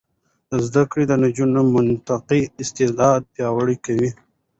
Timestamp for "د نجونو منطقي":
1.07-2.41